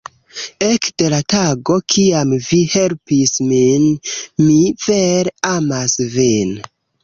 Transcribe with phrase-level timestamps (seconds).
[0.67, 3.87] Ekde la tago kiam vi helpis min,
[4.49, 6.61] mi vere amas vin.